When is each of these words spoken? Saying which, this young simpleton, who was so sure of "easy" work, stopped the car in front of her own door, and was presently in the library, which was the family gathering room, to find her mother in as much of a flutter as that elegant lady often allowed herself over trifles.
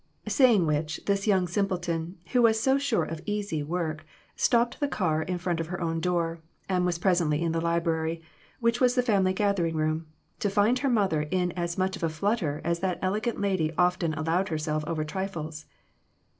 Saying 0.27 0.65
which, 0.65 0.99
this 1.05 1.27
young 1.27 1.47
simpleton, 1.47 2.17
who 2.31 2.41
was 2.41 2.59
so 2.59 2.79
sure 2.79 3.03
of 3.03 3.21
"easy" 3.27 3.61
work, 3.61 4.03
stopped 4.35 4.79
the 4.79 4.87
car 4.87 5.21
in 5.21 5.37
front 5.37 5.59
of 5.59 5.67
her 5.67 5.79
own 5.79 5.99
door, 5.99 6.39
and 6.67 6.87
was 6.87 6.97
presently 6.97 7.39
in 7.43 7.51
the 7.51 7.61
library, 7.61 8.19
which 8.59 8.81
was 8.81 8.95
the 8.95 9.03
family 9.03 9.31
gathering 9.31 9.75
room, 9.75 10.07
to 10.39 10.49
find 10.49 10.79
her 10.79 10.89
mother 10.89 11.27
in 11.29 11.51
as 11.51 11.77
much 11.77 11.95
of 11.95 12.01
a 12.01 12.09
flutter 12.09 12.61
as 12.63 12.79
that 12.79 12.97
elegant 13.03 13.39
lady 13.39 13.71
often 13.77 14.15
allowed 14.15 14.49
herself 14.49 14.83
over 14.87 15.03
trifles. 15.03 15.67